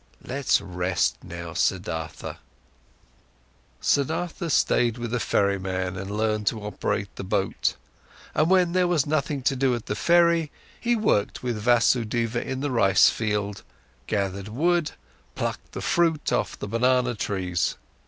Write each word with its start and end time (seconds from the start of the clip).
Let's 0.23 0.59
rest 0.61 1.23
now, 1.23 1.53
Siddhartha." 1.53 2.37
Siddhartha 3.81 4.47
stayed 4.49 4.97
with 4.97 5.11
the 5.11 5.19
ferryman 5.19 5.95
and 5.95 6.09
learned 6.09 6.47
to 6.47 6.63
operate 6.65 7.15
the 7.17 7.23
boat, 7.23 7.75
and 8.33 8.49
when 8.49 8.71
there 8.71 8.87
was 8.87 9.05
nothing 9.05 9.43
to 9.43 9.55
do 9.55 9.75
at 9.75 9.85
the 9.85 9.93
ferry, 9.95 10.51
he 10.79 10.95
worked 10.95 11.43
with 11.43 11.59
Vasudeva 11.61 12.41
in 12.41 12.61
the 12.61 12.71
rice 12.71 13.11
field, 13.11 13.61
gathered 14.07 14.47
wood, 14.47 14.93
plucked 15.35 15.73
the 15.73 15.81
fruit 15.81 16.33
off 16.33 16.57
the 16.57 16.67
banana 16.67 17.13
trees. 17.13 17.77